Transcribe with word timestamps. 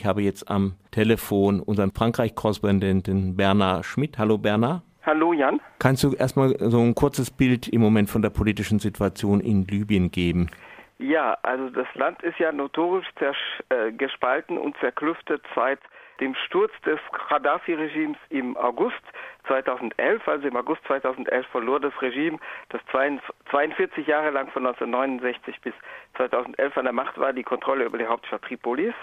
Ich 0.00 0.06
habe 0.06 0.22
jetzt 0.22 0.50
am 0.50 0.76
Telefon 0.92 1.60
unseren 1.60 1.92
Frankreich-Korrespondenten 1.92 3.36
Bernard 3.36 3.84
Schmidt. 3.84 4.16
Hallo 4.16 4.38
Bernard. 4.38 4.80
Hallo 5.04 5.34
Jan. 5.34 5.60
Kannst 5.78 6.02
du 6.02 6.14
erstmal 6.14 6.56
so 6.58 6.80
ein 6.80 6.94
kurzes 6.94 7.30
Bild 7.30 7.68
im 7.68 7.82
Moment 7.82 8.08
von 8.08 8.22
der 8.22 8.30
politischen 8.30 8.78
Situation 8.78 9.40
in 9.40 9.66
Libyen 9.66 10.10
geben? 10.10 10.48
Ja, 10.96 11.36
also 11.42 11.68
das 11.68 11.86
Land 11.96 12.22
ist 12.22 12.38
ja 12.38 12.50
notorisch 12.50 13.08
äh, 13.20 13.92
gespalten 13.92 14.56
und 14.56 14.74
zerklüftet 14.78 15.42
seit 15.54 15.80
dem 16.18 16.34
Sturz 16.46 16.72
des 16.86 16.98
Gaddafi-Regimes 17.28 18.16
im 18.30 18.56
August 18.56 19.02
2011, 19.50 20.28
also 20.28 20.46
im 20.46 20.56
August 20.56 20.80
2011 20.86 21.44
verlor 21.48 21.80
das 21.80 21.92
Regime, 22.00 22.38
das 22.68 22.80
42 23.50 24.06
Jahre 24.06 24.30
lang 24.30 24.48
von 24.52 24.64
1969 24.64 25.60
bis 25.60 25.74
2011 26.16 26.76
an 26.76 26.84
der 26.84 26.92
Macht 26.92 27.18
war, 27.18 27.32
die 27.32 27.42
Kontrolle 27.42 27.84
über 27.84 27.98
die 27.98 28.06
Hauptstadt 28.06 28.42
Tripolis. 28.42 28.94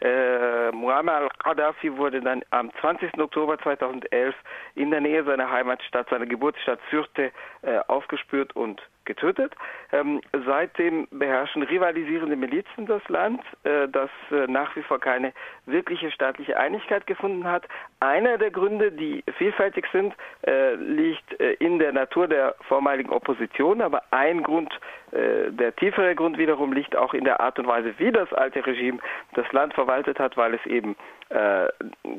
Äh, 0.00 0.72
Muammar 0.72 1.22
al-Gaddafi 1.22 1.96
wurde 1.96 2.20
dann 2.20 2.42
am 2.50 2.72
20. 2.80 3.16
Oktober 3.20 3.58
2011 3.58 4.34
in 4.74 4.90
der 4.90 5.00
Nähe 5.00 5.22
seiner 5.22 5.48
Heimatstadt, 5.48 6.08
seiner 6.08 6.26
Geburtsstadt 6.26 6.80
Syrte, 6.90 7.30
äh, 7.62 7.78
aufgespürt 7.86 8.56
und 8.56 8.82
getötet. 9.04 9.54
Ähm, 9.92 10.20
seitdem 10.46 11.08
beherrschen 11.10 11.62
rivalisierende 11.62 12.36
Milizen 12.36 12.86
das 12.86 13.06
Land, 13.08 13.42
äh, 13.64 13.88
das 13.88 14.10
äh, 14.30 14.46
nach 14.46 14.74
wie 14.76 14.82
vor 14.82 15.00
keine 15.00 15.32
wirkliche 15.66 16.10
staatliche 16.10 16.56
Einigkeit 16.56 17.06
gefunden 17.06 17.44
hat. 17.44 17.64
Einer 18.00 18.38
der 18.38 18.50
Gründe, 18.50 18.92
die 18.92 19.24
vielfältig 19.38 19.86
sind, 19.92 20.14
äh, 20.46 20.74
liegt 20.74 21.40
äh, 21.40 21.52
in 21.54 21.78
der 21.78 21.92
Natur 21.92 22.26
der 22.26 22.54
vormaligen 22.68 23.10
Opposition, 23.10 23.80
aber 23.80 24.02
ein 24.10 24.42
Grund, 24.42 24.72
äh, 25.12 25.50
der 25.50 25.74
tiefere 25.76 26.14
Grund 26.14 26.38
wiederum 26.38 26.72
liegt 26.72 26.96
auch 26.96 27.14
in 27.14 27.24
der 27.24 27.40
Art 27.40 27.58
und 27.58 27.66
Weise, 27.66 27.94
wie 27.98 28.10
das 28.10 28.32
alte 28.32 28.64
Regime 28.66 28.98
das 29.34 29.50
Land 29.52 29.74
verwaltet 29.74 30.18
hat, 30.18 30.36
weil 30.36 30.54
es 30.54 30.66
eben 30.66 30.96
äh, 31.28 31.68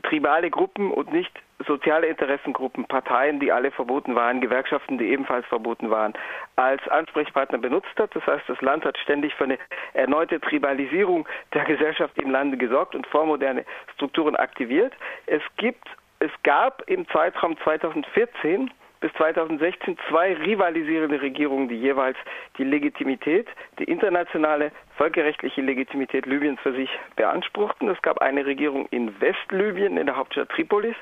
tribale 0.03 0.49
Gruppen 0.49 0.91
und 0.91 1.11
nicht 1.11 1.31
soziale 1.65 2.07
Interessengruppen, 2.07 2.85
Parteien, 2.85 3.39
die 3.39 3.51
alle 3.51 3.71
verboten 3.71 4.15
waren, 4.15 4.41
Gewerkschaften, 4.41 4.97
die 4.97 5.09
ebenfalls 5.09 5.45
verboten 5.47 5.89
waren, 5.89 6.13
als 6.55 6.85
Ansprechpartner 6.89 7.57
benutzt 7.57 7.97
hat. 7.97 8.15
Das 8.15 8.25
heißt, 8.25 8.47
das 8.47 8.61
Land 8.61 8.85
hat 8.85 8.97
ständig 8.97 9.33
für 9.35 9.45
eine 9.45 9.57
erneute 9.93 10.39
Tribalisierung 10.39 11.27
der 11.53 11.63
Gesellschaft 11.65 12.17
im 12.17 12.31
Lande 12.31 12.57
gesorgt 12.57 12.95
und 12.95 13.07
vormoderne 13.07 13.65
Strukturen 13.93 14.35
aktiviert. 14.35 14.93
Es 15.25 15.41
gibt, 15.57 15.87
es 16.23 16.31
gab 16.43 16.89
im 16.89 17.05
Zeitraum 17.09 17.57
2014 17.63 18.71
bis 19.01 19.11
2016 19.15 19.97
zwei 20.07 20.33
rivalisierende 20.33 21.21
Regierungen, 21.21 21.67
die 21.67 21.75
jeweils 21.75 22.15
die 22.57 22.63
Legitimität, 22.63 23.47
die 23.77 23.83
internationale 23.83 24.71
völkerrechtliche 24.95 25.59
Legitimität 25.59 26.25
Libyens 26.25 26.61
für 26.61 26.73
sich 26.73 26.89
beanspruchten. 27.17 27.89
Es 27.89 28.01
gab 28.01 28.19
eine 28.19 28.45
Regierung 28.45 28.87
in 28.91 29.19
Westlibyen, 29.19 29.97
in 29.97 30.05
der 30.05 30.15
Hauptstadt 30.15 30.47
Tripolis, 30.49 30.95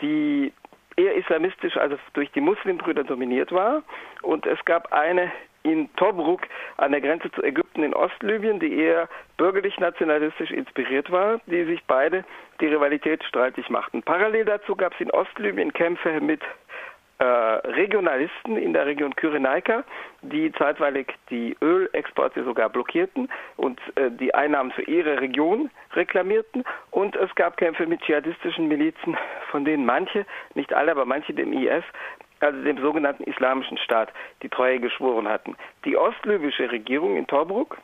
die 0.00 0.52
eher 0.96 1.14
islamistisch, 1.14 1.76
also 1.76 1.96
durch 2.14 2.32
die 2.32 2.40
Muslimbrüder 2.40 3.04
dominiert 3.04 3.52
war. 3.52 3.84
Und 4.22 4.46
es 4.46 4.64
gab 4.64 4.92
eine 4.92 5.30
in 5.64 5.88
Tobruk 5.96 6.42
an 6.76 6.92
der 6.92 7.00
Grenze 7.00 7.30
zu 7.32 7.42
Ägypten 7.42 7.82
in 7.82 7.94
Ostlibyen, 7.94 8.60
die 8.60 8.78
eher 8.78 9.08
bürgerlich-nationalistisch 9.38 10.50
inspiriert 10.50 11.10
war, 11.10 11.40
die 11.46 11.64
sich 11.64 11.82
beide 11.86 12.24
die 12.60 12.66
Rivalität 12.66 13.24
streitig 13.24 13.68
machten. 13.70 14.02
Parallel 14.02 14.44
dazu 14.44 14.76
gab 14.76 14.94
es 14.94 15.00
in 15.00 15.10
Ostlibyen 15.10 15.72
Kämpfe 15.72 16.20
mit 16.20 16.42
äh, 17.18 17.24
Regionalisten 17.24 18.56
in 18.56 18.72
der 18.72 18.86
Region 18.86 19.14
Kyrenaika, 19.14 19.84
die 20.22 20.52
zeitweilig 20.52 21.06
die 21.30 21.56
Ölexporte 21.62 22.44
sogar 22.44 22.68
blockierten 22.68 23.30
und 23.56 23.80
äh, 23.94 24.10
die 24.10 24.34
Einnahmen 24.34 24.72
für 24.72 24.82
ihre 24.82 25.20
Region 25.20 25.70
reklamierten. 25.94 26.64
Und 26.90 27.16
es 27.16 27.34
gab 27.36 27.56
Kämpfe 27.56 27.86
mit 27.86 28.02
dschihadistischen 28.02 28.68
Milizen, 28.68 29.16
von 29.50 29.64
denen 29.64 29.86
manche, 29.86 30.26
nicht 30.54 30.74
alle, 30.74 30.90
aber 30.90 31.04
manche 31.04 31.32
dem 31.32 31.52
IS, 31.52 31.84
also 32.44 32.62
dem 32.62 32.78
sogenannten 32.78 33.24
Islamischen 33.24 33.78
Staat, 33.78 34.12
die 34.42 34.48
Treue 34.48 34.80
geschworen 34.80 35.28
hatten. 35.28 35.56
Die 35.84 35.96
ostlibysche 35.96 36.70
Regierung 36.70 37.16
in 37.16 37.26
Tobruk 37.26 37.78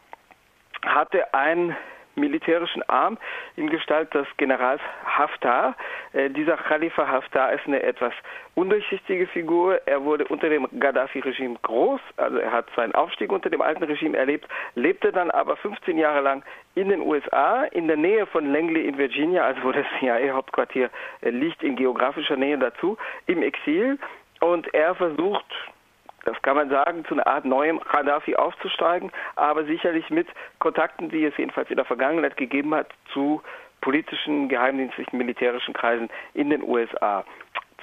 hatte 0.82 1.34
ein 1.34 1.76
militärischen 2.20 2.82
Arm 2.88 3.18
in 3.56 3.68
Gestalt 3.70 4.12
des 4.14 4.26
Generals 4.36 4.80
Haftar. 5.04 5.74
Äh, 6.12 6.30
dieser 6.30 6.56
Khalifa 6.56 7.06
Haftar 7.06 7.52
ist 7.52 7.66
eine 7.66 7.82
etwas 7.82 8.12
undurchsichtige 8.54 9.26
Figur. 9.28 9.80
Er 9.86 10.04
wurde 10.04 10.24
unter 10.26 10.48
dem 10.48 10.68
Gaddafi-Regime 10.78 11.56
groß, 11.62 12.00
also 12.16 12.38
er 12.38 12.52
hat 12.52 12.66
seinen 12.76 12.94
Aufstieg 12.94 13.32
unter 13.32 13.48
dem 13.48 13.62
alten 13.62 13.82
Regime 13.82 14.16
erlebt, 14.16 14.46
lebte 14.74 15.12
dann 15.12 15.30
aber 15.30 15.56
15 15.56 15.96
Jahre 15.98 16.20
lang 16.20 16.42
in 16.74 16.88
den 16.88 17.00
USA, 17.00 17.64
in 17.64 17.88
der 17.88 17.96
Nähe 17.96 18.26
von 18.26 18.52
Langley 18.52 18.86
in 18.86 18.98
Virginia, 18.98 19.44
also 19.44 19.62
wo 19.64 19.72
das 19.72 19.86
CIA-Hauptquartier 19.98 20.90
äh, 21.22 21.30
liegt, 21.30 21.62
in 21.62 21.76
geografischer 21.76 22.36
Nähe 22.36 22.58
dazu, 22.58 22.98
im 23.26 23.42
Exil. 23.42 23.98
Und 24.40 24.72
er 24.74 24.94
versucht 24.94 25.46
das 26.24 26.40
kann 26.42 26.56
man 26.56 26.68
sagen, 26.68 27.04
zu 27.06 27.14
einer 27.14 27.26
Art 27.26 27.44
neuem 27.44 27.80
Gaddafi 27.80 28.36
aufzusteigen, 28.36 29.10
aber 29.36 29.64
sicherlich 29.64 30.10
mit 30.10 30.28
Kontakten, 30.58 31.08
die 31.08 31.24
es 31.24 31.36
jedenfalls 31.36 31.70
in 31.70 31.76
der 31.76 31.84
Vergangenheit 31.84 32.36
gegeben 32.36 32.74
hat, 32.74 32.88
zu 33.12 33.42
politischen, 33.80 34.48
geheimdienstlichen, 34.48 35.18
militärischen 35.18 35.74
Kreisen 35.74 36.10
in 36.34 36.50
den 36.50 36.62
USA. 36.62 37.24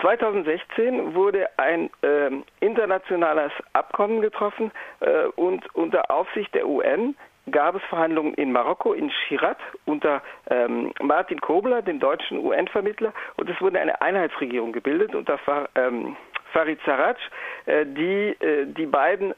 2016 0.01 1.15
wurde 1.15 1.49
ein 1.57 1.89
äh, 2.03 2.29
internationales 2.59 3.51
Abkommen 3.73 4.21
getroffen 4.21 4.71
äh, 4.99 5.25
und 5.35 5.65
unter 5.73 6.11
Aufsicht 6.11 6.53
der 6.53 6.67
UN 6.67 7.15
gab 7.49 7.75
es 7.75 7.83
Verhandlungen 7.89 8.33
in 8.35 8.51
Marokko, 8.51 8.93
in 8.93 9.09
Schirat, 9.09 9.57
unter 9.85 10.21
ähm, 10.49 10.93
Martin 11.01 11.39
Kobler, 11.41 11.81
dem 11.81 11.99
deutschen 11.99 12.45
UN-Vermittler, 12.45 13.13
und 13.37 13.49
es 13.49 13.59
wurde 13.61 13.79
eine 13.79 13.99
Einheitsregierung 14.01 14.73
gebildet 14.73 15.15
unter 15.15 15.39
ähm, 15.75 16.17
Farid 16.53 16.79
Sarraj, 16.85 17.17
äh, 17.65 17.85
die 17.85 18.35
äh, 18.39 18.65
die 18.65 18.85
beiden 18.85 19.33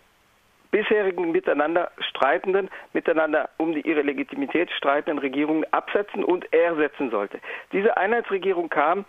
bisherigen 0.72 1.32
miteinander 1.32 1.92
streitenden, 2.00 2.70
miteinander 2.94 3.50
um 3.58 3.74
die, 3.74 3.82
ihre 3.82 4.02
Legitimität 4.02 4.70
streitenden 4.72 5.20
Regierungen 5.20 5.66
absetzen 5.72 6.24
und 6.24 6.52
ersetzen 6.54 7.10
sollte. 7.10 7.40
Diese 7.72 7.98
Einheitsregierung 7.98 8.70
kam 8.70 9.06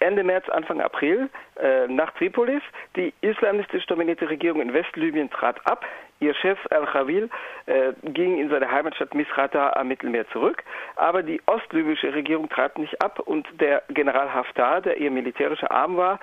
Ende 0.00 0.24
März, 0.24 0.48
Anfang 0.48 0.80
April 0.80 1.28
äh, 1.60 1.86
nach 1.86 2.10
Tripolis. 2.12 2.62
Die 2.96 3.12
islamistisch 3.20 3.84
dominierte 3.86 4.28
Regierung 4.28 4.62
in 4.62 4.72
Westlibyen 4.72 5.30
trat 5.30 5.56
ab. 5.66 5.84
Ihr 6.20 6.34
Chef 6.34 6.58
Al-Khawil 6.70 7.30
äh, 7.66 7.92
ging 8.02 8.38
in 8.38 8.50
seine 8.50 8.70
Heimatstadt 8.70 9.14
Misrata 9.14 9.72
am 9.74 9.88
Mittelmeer 9.88 10.28
zurück, 10.28 10.62
aber 10.96 11.22
die 11.22 11.40
ostlibysche 11.46 12.12
Regierung 12.12 12.48
trat 12.50 12.76
nicht 12.78 13.02
ab 13.02 13.20
und 13.20 13.46
der 13.58 13.82
General 13.88 14.32
Haftar, 14.32 14.82
der 14.82 14.98
ihr 14.98 15.10
militärischer 15.10 15.70
Arm 15.70 15.96
war, 15.96 16.20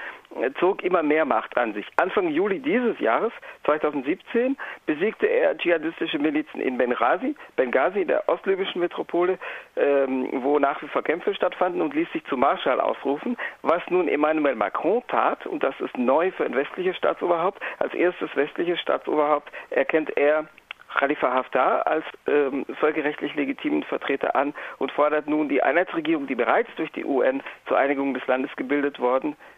zog 0.59 0.83
immer 0.83 1.03
mehr 1.03 1.25
Macht 1.25 1.57
an 1.57 1.73
sich. 1.73 1.85
Anfang 1.97 2.29
Juli 2.29 2.59
dieses 2.59 2.99
Jahres, 2.99 3.31
2017, 3.65 4.57
besiegte 4.85 5.25
er 5.25 5.57
dschihadistische 5.57 6.19
Milizen 6.19 6.61
in 6.61 6.77
Benghazi, 6.77 7.35
Benghazi, 7.55 8.05
der 8.05 8.27
ostlibyschen 8.27 8.81
Metropole, 8.81 9.37
ähm, 9.75 10.29
wo 10.43 10.59
nach 10.59 10.81
wie 10.81 10.87
vor 10.87 11.03
Kämpfe 11.03 11.33
stattfanden 11.33 11.81
und 11.81 11.93
ließ 11.93 12.11
sich 12.11 12.25
zum 12.25 12.41
Marschall 12.41 12.79
ausrufen, 12.79 13.37
was 13.61 13.81
nun 13.89 14.07
Emmanuel 14.07 14.55
Macron 14.55 15.01
tat, 15.07 15.45
und 15.47 15.63
das 15.63 15.79
ist 15.79 15.97
neu 15.97 16.31
für 16.31 16.45
ein 16.45 16.55
westliches 16.55 16.97
Staatsoberhaupt, 16.97 17.61
als 17.79 17.93
erstes 17.93 18.29
westliches 18.35 18.79
Staatsoberhaupt, 18.79 19.51
er 19.69 19.77
erkennt 19.77 20.15
er 20.17 20.45
Khalifa 20.97 21.31
Haftar 21.31 21.85
als 21.85 22.05
ähm, 22.27 22.65
völkerrechtlich 22.79 23.35
legitimen 23.35 23.83
Vertreter 23.83 24.35
an 24.35 24.53
und 24.79 24.91
fordert 24.91 25.27
nun 25.27 25.47
die 25.47 25.61
Einheitsregierung, 25.61 26.27
die 26.27 26.35
bereits 26.35 26.69
durch 26.75 26.91
die 26.93 27.05
UN 27.05 27.43
zur 27.67 27.77
Einigung 27.77 28.13
des 28.13 28.25
Landes 28.25 28.55
gebildet 28.55 28.99
worden 28.99 29.33
ist, 29.33 29.56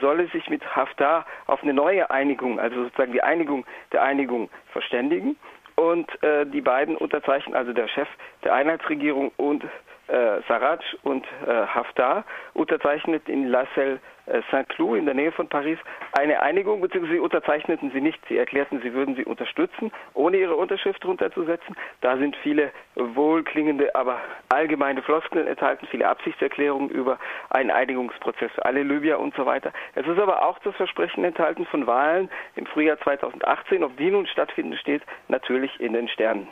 solle 0.00 0.28
sich 0.28 0.48
mit 0.48 0.64
Haftar 0.76 1.26
auf 1.46 1.62
eine 1.62 1.74
neue 1.74 2.10
Einigung, 2.10 2.58
also 2.58 2.84
sozusagen 2.84 3.12
die 3.12 3.22
Einigung 3.22 3.64
der 3.92 4.02
Einigung 4.02 4.50
verständigen. 4.72 5.36
Und 5.76 6.22
äh, 6.22 6.46
die 6.46 6.60
beiden 6.60 6.96
unterzeichnen, 6.96 7.56
also 7.56 7.72
der 7.72 7.88
Chef 7.88 8.06
der 8.44 8.54
Einheitsregierung 8.54 9.32
und 9.36 9.64
äh, 10.08 10.40
Sarraj 10.48 10.80
und 11.02 11.24
äh, 11.46 11.66
Haftar, 11.66 12.24
unterzeichnet 12.52 13.28
in 13.28 13.48
La 13.48 13.66
Selle 13.74 14.00
äh, 14.26 14.40
Saint-Cloud 14.50 14.98
in 14.98 15.04
der 15.04 15.14
Nähe 15.14 15.32
von 15.32 15.48
Paris 15.48 15.78
eine 16.12 16.40
Einigung, 16.40 16.80
beziehungsweise 16.80 17.14
sie 17.14 17.20
unterzeichneten 17.20 17.90
sie 17.90 18.00
nicht. 18.00 18.18
Sie 18.28 18.38
erklärten, 18.38 18.80
sie 18.82 18.94
würden 18.94 19.16
sie 19.16 19.24
unterstützen, 19.24 19.92
ohne 20.14 20.38
ihre 20.38 20.56
Unterschrift 20.56 21.04
runterzusetzen. 21.04 21.76
Da 22.00 22.16
sind 22.16 22.36
viele 22.36 22.70
wohlklingende, 22.94 23.94
aber 23.94 24.20
allgemeine 24.48 25.02
Floskeln 25.02 25.46
enthalten, 25.46 25.86
viele 25.90 26.08
Absichtserklärungen 26.08 26.88
über 26.88 27.18
einen 27.50 27.70
Einigungsprozess 27.70 28.52
für 28.52 28.64
alle 28.64 28.82
Libyer 28.82 29.18
und 29.18 29.34
so 29.34 29.44
weiter. 29.44 29.72
Es 29.94 30.06
ist 30.06 30.18
aber 30.18 30.42
auch 30.42 30.58
das 30.60 30.74
Versprechen 30.76 31.24
enthalten 31.24 31.66
von 31.66 31.86
Wahlen 31.86 32.30
im 32.56 32.66
Frühjahr 32.66 32.98
2018. 33.00 33.84
Ob 33.84 33.96
die 33.96 34.10
nun 34.10 34.26
stattfinden, 34.26 34.76
steht 34.76 35.02
natürlich 35.28 35.78
in 35.80 35.92
den 35.92 36.08
Sternen. 36.08 36.48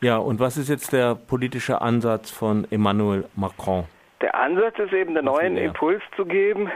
Ja, 0.00 0.16
und 0.18 0.40
was 0.40 0.56
ist 0.56 0.68
jetzt 0.68 0.92
der 0.92 1.14
politische 1.14 1.80
Ansatz 1.80 2.30
von 2.30 2.66
Emmanuel 2.70 3.24
Macron? 3.36 3.84
Der 4.20 4.34
Ansatz 4.34 4.78
ist 4.78 4.92
eben, 4.92 5.14
der 5.14 5.22
neuen 5.22 5.56
Impuls 5.56 6.02
zu 6.16 6.24
geben, 6.24 6.70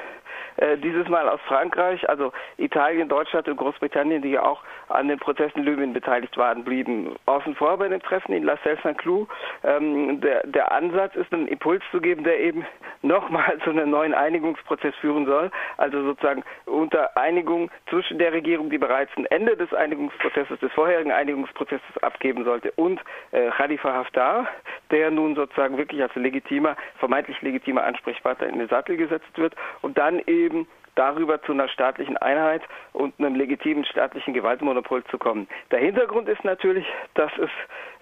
äh, 0.58 0.76
dieses 0.78 1.08
Mal 1.08 1.28
aus 1.28 1.40
Frankreich, 1.46 2.08
also 2.08 2.32
Italien, 2.56 3.08
Deutschland 3.08 3.48
und 3.48 3.56
Großbritannien, 3.56 4.22
die 4.22 4.30
ja 4.30 4.42
auch 4.42 4.62
an 4.88 5.08
den 5.08 5.18
Prozessen 5.18 5.60
in 5.60 5.64
Libyen 5.64 5.92
beteiligt 5.92 6.36
waren, 6.36 6.64
blieben 6.64 7.16
außen 7.26 7.54
vor 7.54 7.76
bei 7.78 7.88
dem 7.88 8.02
Treffen 8.02 8.32
in 8.32 8.44
La 8.44 8.56
Celle 8.62 8.78
Saint-Cloud. 8.82 9.28
Ähm, 9.64 10.20
der, 10.20 10.46
der 10.46 10.72
Ansatz 10.72 11.14
ist, 11.16 11.32
einen 11.32 11.48
Impuls 11.48 11.82
zu 11.90 12.00
geben, 12.00 12.24
der 12.24 12.40
eben 12.40 12.66
nochmal 13.02 13.58
zu 13.64 13.70
einem 13.70 13.90
neuen 13.90 14.14
Einigungsprozess 14.14 14.94
führen 14.96 15.26
soll, 15.26 15.50
also 15.76 16.02
sozusagen 16.02 16.42
unter 16.66 17.16
Einigung 17.16 17.70
zwischen 17.88 18.18
der 18.18 18.32
Regierung, 18.32 18.70
die 18.70 18.78
bereits 18.78 19.12
ein 19.16 19.26
Ende 19.26 19.56
des 19.56 19.72
Einigungsprozesses, 19.72 20.58
des 20.60 20.72
vorherigen 20.72 21.12
Einigungsprozesses 21.12 22.02
abgeben 22.02 22.44
sollte, 22.44 22.72
und 22.72 23.00
äh, 23.30 23.50
Khalifa 23.50 23.92
Haftar, 23.92 24.48
der 24.90 25.10
nun 25.10 25.34
sozusagen 25.34 25.76
wirklich 25.76 26.02
als 26.02 26.14
legitimer, 26.14 26.76
vermeintlich 26.98 27.40
legitimer 27.42 27.84
Ansprechpartner 27.84 28.46
in 28.46 28.58
den 28.58 28.68
Sattel 28.68 28.96
gesetzt 28.96 29.36
wird 29.36 29.54
und 29.82 29.98
dann 29.98 30.20
eben 30.26 30.66
darüber 30.98 31.40
zu 31.42 31.52
einer 31.52 31.68
staatlichen 31.68 32.16
Einheit 32.16 32.62
und 32.92 33.14
einem 33.18 33.36
legitimen 33.36 33.84
staatlichen 33.84 34.34
Gewaltmonopol 34.34 35.04
zu 35.04 35.16
kommen. 35.18 35.46
Der 35.70 35.78
Hintergrund 35.78 36.28
ist 36.28 36.42
natürlich, 36.42 36.84
dass 37.14 37.30
es 37.38 37.50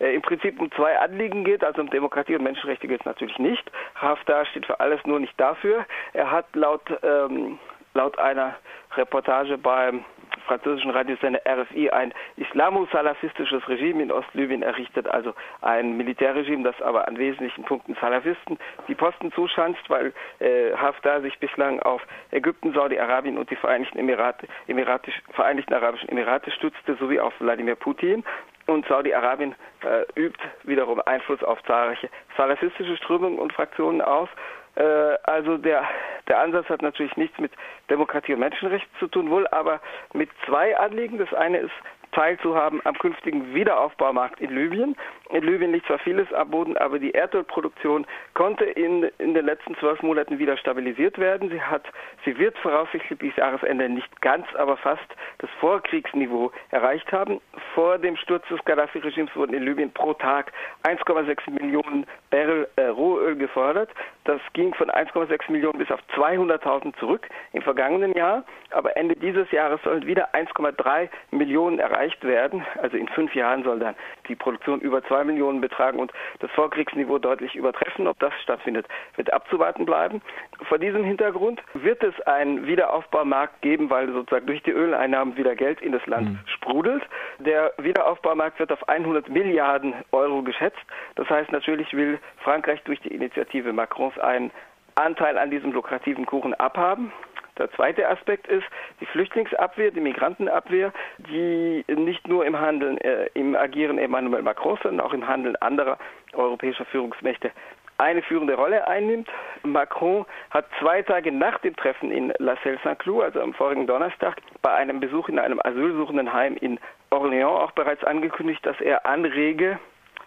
äh, 0.01 0.15
im 0.15 0.23
Prinzip 0.23 0.59
um 0.59 0.73
zwei 0.73 0.99
Anliegen 0.99 1.45
geht, 1.45 1.63
also 1.63 1.83
um 1.83 1.91
Demokratie 1.91 2.35
und 2.35 2.43
Menschenrechte 2.43 2.89
geht 2.89 3.01
es 3.01 3.07
natürlich 3.07 3.39
nicht. 3.39 3.71
Haftar 3.97 4.47
steht 4.47 4.65
für 4.65 4.81
alles 4.81 5.01
nur 5.05 5.21
nicht 5.21 5.39
dafür. 5.39 5.85
Er 6.15 6.31
hat 6.31 6.47
laut, 6.57 6.83
ähm, 7.03 7.59
laut 7.93 8.19
einer 8.19 8.57
Reportage 8.97 9.59
beim 9.59 10.05
französischen 10.47 10.91
Radiosender 10.91 11.41
RFI 11.47 11.91
ein 11.91 12.15
islamo-salafistisches 12.37 13.69
Regime 13.69 14.03
in 14.03 14.13
Ostlibyen 14.13 14.63
errichtet, 14.63 15.07
also 15.09 15.35
ein 15.61 15.97
Militärregime, 15.97 16.63
das 16.63 16.81
aber 16.81 17.07
an 17.09 17.19
wesentlichen 17.19 17.65
Punkten 17.65 17.97
Salafisten 18.01 18.59
die 18.89 18.95
Posten 18.95 19.33
zuschanzt, 19.33 19.83
weil 19.89 20.13
äh, 20.39 20.73
Haftar 20.77 21.21
sich 21.21 21.39
bislang 21.39 21.81
auf 21.81 22.03
Ägypten, 22.31 22.73
Saudi-Arabien 22.73 23.39
und 23.39 23.51
die 23.51 23.57
Vereinigten 23.57 23.99
Emirate, 23.99 24.47
Emiratisch, 24.69 25.21
Vereinigten 25.33 25.75
Arabischen 25.75 26.09
Emirate 26.09 26.51
stützte, 26.51 26.95
sowie 26.97 27.21
auf 27.21 27.35
Wladimir 27.41 27.77
Putin. 27.77 28.25
Und 28.67 28.87
Saudi-Arabien 28.87 29.55
äh, 29.83 30.21
übt 30.21 30.39
wiederum 30.65 31.01
Einfluss 31.07 31.43
auf 31.43 31.63
zahlreiche 31.65 32.09
salafistische 32.37 32.97
Strömungen 32.97 33.39
und 33.39 33.53
Fraktionen 33.53 34.03
aus. 34.03 34.29
Äh, 34.75 34.83
also 35.25 35.57
der, 35.57 35.85
der 36.29 36.41
Ansatz 36.41 36.69
hat 36.69 36.83
natürlich 36.83 37.17
nichts 37.17 37.39
mit 37.39 37.53
Demokratie 37.91 38.35
und 38.35 38.41
Menschenrechten 38.41 38.91
zu 38.99 39.07
tun, 39.07 39.31
wohl 39.31 39.47
aber 39.49 39.81
mit 40.13 40.29
zwei 40.47 40.77
Anliegen. 40.77 41.19
Das 41.19 41.33
eine 41.33 41.59
ist 41.59 41.73
teilzuhaben 42.17 42.81
am 42.85 42.99
künftigen 42.99 43.55
Wiederaufbaumarkt 43.55 44.41
in 44.41 44.51
Libyen. 44.57 44.97
In 45.31 45.45
Libyen 45.45 45.73
liegt 45.73 45.87
zwar 45.87 45.99
vieles 45.99 46.33
am 46.33 46.51
Boden, 46.51 46.77
aber 46.79 46.99
die 46.99 47.11
Erdölproduktion 47.11 48.07
konnte 48.33 48.65
in, 48.65 49.03
in 49.19 49.35
den 49.35 49.45
letzten 49.45 49.77
zwölf 49.77 50.03
Monaten 50.03 50.39
wieder 50.39 50.57
stabilisiert 50.57 51.19
werden. 51.19 51.51
Sie 51.51 51.61
hat, 51.61 51.83
sie 52.25 52.39
wird 52.39 52.57
voraussichtlich 52.59 53.19
bis 53.19 53.37
Jahresende 53.37 53.91
nicht 53.91 54.23
ganz, 54.23 54.47
aber 54.55 54.79
fast 54.79 55.05
das 55.39 55.51
Vorkriegsniveau 55.61 56.53
erreicht 56.71 57.13
haben. 57.13 57.41
Vor 57.75 57.99
dem 57.99 58.17
Sturz 58.17 58.49
des 58.49 58.65
Gaddafi-Regimes 58.65 59.37
wurden 59.37 59.53
in 59.53 59.65
Libyen 59.65 59.93
pro 59.93 60.15
Tag 60.15 60.53
1,6 60.85 61.51
Millionen 61.51 62.07
Barrel 62.31 62.67
äh, 62.77 62.87
Rohöl 62.87 63.37
gefordert. 63.37 63.91
Das 64.27 64.41
ging 64.55 64.75
von 64.75 64.91
1,6 64.91 65.53
Millionen 65.53 65.79
bis 65.79 65.91
auf 65.93 66.01
200.000 66.17 66.99
zurück 66.99 67.29
im 67.53 67.63
vergangenen 67.63 68.13
Jahr. 68.15 68.43
Aber 68.73 68.97
Ende 68.97 69.15
dieses 69.15 69.49
Jahres 69.53 69.81
sollen 69.85 70.05
wieder 70.05 70.35
1,3 70.35 71.09
Millionen 71.31 71.79
erreicht 71.79 72.25
werden. 72.25 72.67
Also 72.83 72.97
in 72.97 73.07
fünf 73.07 73.37
Jahren 73.37 73.63
soll 73.63 73.79
dann 73.79 73.95
die 74.27 74.35
Produktion 74.35 74.81
über 74.81 75.05
2 75.05 75.23
Millionen 75.23 75.61
betragen 75.61 76.01
und 76.01 76.13
das 76.41 76.51
Vorkriegsniveau 76.51 77.19
deutlich 77.19 77.55
übertreffen. 77.55 78.09
Ob 78.09 78.19
das 78.19 78.33
stattfindet, 78.43 78.87
wird 79.15 79.33
abzuwarten 79.33 79.87
bleiben. 79.87 80.21
Vor 80.69 80.79
diesem 80.79 81.05
Hintergrund 81.05 81.63
wird 81.75 82.03
es 82.03 82.21
einen 82.23 82.67
Wiederaufbaumarkt 82.67 83.63
geben, 83.63 83.91
weil 83.91 84.13
sozusagen 84.13 84.47
durch 84.47 84.63
die 84.65 84.73
Öleinnahmen 84.73 85.37
wieder 85.37 85.55
Geld 85.55 85.81
in 85.81 85.93
das 85.93 86.05
Land 86.07 86.31
mhm. 86.31 86.39
sprudelt. 86.47 87.05
Der 87.39 87.73
Wiederaufbaumarkt 87.79 88.59
wird 88.59 88.73
auf 88.73 88.89
100 88.89 89.29
Milliarden 89.29 89.95
Euro 90.11 90.43
geschätzt. 90.43 90.85
Das 91.15 91.31
heißt, 91.31 91.53
natürlich 91.53 91.93
will 91.95 92.19
Frankreich 92.39 92.83
durch 92.83 93.01
die 93.01 93.15
Initiative 93.15 93.73
Macrons 94.17 94.19
einen 94.19 94.51
Anteil 94.95 95.39
an 95.39 95.51
diesem 95.51 95.73
lukrativen 95.73 96.27
Kuchen 96.27 96.55
abhaben. 96.55 97.13
Der 97.59 97.71
zweite 97.73 98.07
Aspekt 98.09 98.47
ist 98.49 98.67
die 99.01 99.07
Flüchtlingsabwehr, 99.07 99.91
die 99.91 100.01
Migrantenabwehr, 100.01 100.93
die 101.19 101.85
nicht 101.89 102.29
nur 102.29 102.45
im 102.45 102.59
Handeln, 102.59 102.99
äh, 102.99 103.31
im 103.33 103.57
Agieren 103.57 103.99
Emmanuel 103.99 104.43
Macron, 104.43 104.79
sondern 104.83 105.07
auch 105.07 105.15
im 105.15 105.27
Handeln 105.27 105.57
anderer 105.57 105.99
europäischer 106.35 106.85
Führungsmächte 106.85 107.51
eine 107.99 108.21
führende 108.21 108.55
Rolle 108.55 108.87
einnimmt. 108.87 109.27
Macron 109.63 110.27
hat 110.51 110.67
zwei 110.79 111.01
Tage 111.01 111.33
nach 111.33 111.59
dem 111.61 111.75
Treffen 111.77 112.11
in 112.11 112.31
La 112.39 112.57
Celle 112.63 112.79
Saint-Cloud, 112.85 113.25
also 113.25 113.41
am 113.41 113.55
vorigen 113.55 113.87
Donnerstag, 113.87 114.37
bei 114.61 114.73
einem 114.73 115.01
Besuch 115.01 115.31
in 115.31 115.39
einem 115.39 115.61
Asylsuchendenheim 115.65 116.59
in 116.59 116.79
Orléans 117.11 117.47
auch 117.47 117.71
bereits 117.71 118.05
angekündigt, 118.05 118.67
dass 118.67 118.79
er 118.83 119.07
anrege, 119.07 119.79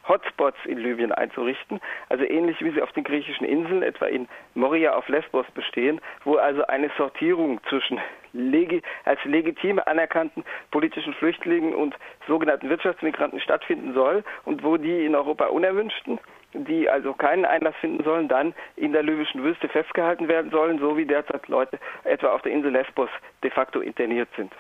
Hotspots 0.10 0.58
in 0.66 0.80
Libyen 0.80 1.12
einzurichten, 1.12 1.80
also 2.10 2.26
ähnlich 2.26 2.60
wie 2.62 2.72
sie 2.72 2.82
auf 2.82 2.92
den 2.92 3.04
griechischen 3.04 3.46
Inseln, 3.46 3.84
etwa 3.84 4.08
in 4.08 4.28
Moria 4.56 4.96
auf 4.96 5.08
Lesbos 5.08 5.46
bestehen, 5.52 6.02
wo 6.24 6.36
also 6.36 6.66
eine 6.66 6.90
Sortierung 6.98 7.62
zwischen 7.70 8.00
legi 8.34 8.82
als 9.06 9.24
legitime 9.24 9.86
anerkannten 9.88 10.44
politischen 10.72 11.14
Flüchtlingen 11.14 11.74
und 11.74 11.96
sogenannten 12.28 12.70
Wirtschaftsmigranten 12.70 13.40
stattfinden 13.40 13.94
soll 13.94 14.24
und 14.46 14.64
wo 14.64 14.78
die 14.78 15.06
in 15.06 15.16
Europa 15.16 15.46
unerwünschten 15.46 16.20
die 16.54 16.90
also 16.90 17.14
keinen 17.14 17.46
Einlass 17.46 17.76
finden 17.76 18.04
sollen, 18.04 18.28
dann 18.28 18.56
in 18.76 18.92
der 18.92 19.04
libyschen 19.04 19.44
Wüste 19.44 19.70
festgehalten 19.70 20.28
werden 20.28 20.50
sollen, 20.50 20.80
so 20.80 20.98
wie 20.98 21.06
derzeit 21.06 21.48
Leute 21.48 21.78
etwa 22.06 22.34
auf 22.34 22.42
der 22.42 22.52
Insel 22.52 22.72
Lesbos 22.72 23.10
de 23.44 23.52
facto 23.52 23.82
interniert 23.82 24.30
sind 24.36 24.52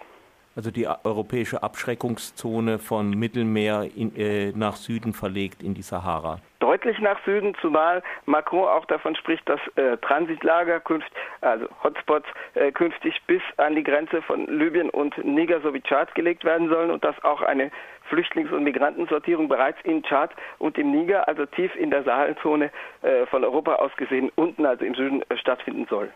also 0.59 0.71
die 0.71 0.88
europäische 1.06 1.63
Abschreckungszone 1.63 2.79
von 2.79 3.11
Mittelmeer 3.11 3.89
in, 3.95 4.13
äh, 4.17 4.51
nach 4.53 4.75
Süden 4.75 5.13
verlegt 5.13 5.63
in 5.63 5.73
die 5.73 5.81
Sahara. 5.81 6.39
Deutlich 6.59 7.00
nach 7.00 7.17
Süden, 7.23 7.56
zumal 7.61 8.03
Macron 8.25 8.67
auch 8.67 8.83
davon 8.88 9.15
spricht, 9.15 9.47
dass 9.47 9.61
äh, 9.75 9.95
Transitlager 9.97 10.81
künft, 10.81 11.09
also 11.39 11.67
Hotspots 11.81 12.27
äh, 12.56 12.73
künftig 12.73 13.21
bis 13.25 13.41
an 13.56 13.75
die 13.75 13.83
Grenze 13.83 14.21
von 14.21 14.47
Libyen 14.47 14.89
und 14.89 15.17
Niger 15.23 15.61
sowie 15.61 15.79
Tschad 15.79 16.13
gelegt 16.13 16.44
werden 16.44 16.67
sollen 16.67 16.91
und 16.91 17.06
dass 17.06 17.15
auch 17.23 17.41
eine 17.41 17.71
Flüchtlings- 18.09 18.51
und 18.51 18.63
Migrantensortierung 18.63 19.47
bereits 19.47 19.79
in 19.83 20.03
Tschad 20.03 20.31
und 20.57 20.77
im 20.77 20.91
Niger, 20.91 21.27
also 21.27 21.45
tief 21.45 21.75
in 21.75 21.91
der 21.91 22.03
Sahelzone 22.03 22.71
äh, 23.01 23.25
von 23.27 23.44
Europa 23.44 23.75
aus 23.75 23.95
gesehen, 23.95 24.31
unten 24.35 24.65
also 24.65 24.83
im 24.83 24.95
Süden 24.95 25.21
äh, 25.29 25.38
stattfinden 25.38 25.85
soll. 25.89 26.07